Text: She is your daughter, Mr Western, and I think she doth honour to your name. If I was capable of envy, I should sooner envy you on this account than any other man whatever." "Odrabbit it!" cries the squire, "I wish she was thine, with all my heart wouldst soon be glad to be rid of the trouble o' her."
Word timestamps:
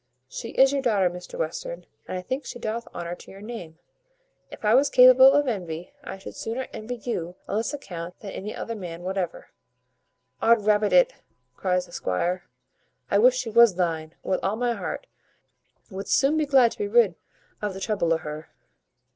She 0.27 0.49
is 0.53 0.73
your 0.73 0.81
daughter, 0.81 1.11
Mr 1.11 1.37
Western, 1.37 1.85
and 2.07 2.17
I 2.17 2.23
think 2.23 2.43
she 2.43 2.57
doth 2.57 2.87
honour 2.87 3.13
to 3.13 3.29
your 3.29 3.39
name. 3.39 3.77
If 4.49 4.65
I 4.65 4.73
was 4.73 4.89
capable 4.89 5.33
of 5.33 5.47
envy, 5.47 5.93
I 6.03 6.17
should 6.17 6.33
sooner 6.35 6.65
envy 6.73 6.95
you 6.95 7.35
on 7.47 7.57
this 7.57 7.71
account 7.71 8.19
than 8.19 8.31
any 8.31 8.55
other 8.55 8.73
man 8.73 9.03
whatever." 9.03 9.49
"Odrabbit 10.41 10.91
it!" 10.91 11.13
cries 11.55 11.85
the 11.85 11.91
squire, 11.91 12.45
"I 13.11 13.19
wish 13.19 13.37
she 13.37 13.51
was 13.51 13.75
thine, 13.75 14.15
with 14.23 14.39
all 14.41 14.55
my 14.55 14.73
heart 14.73 15.05
wouldst 15.91 16.17
soon 16.17 16.35
be 16.35 16.47
glad 16.47 16.71
to 16.71 16.79
be 16.79 16.87
rid 16.87 17.13
of 17.61 17.75
the 17.75 17.79
trouble 17.79 18.11
o' 18.11 18.17
her." 18.17 18.49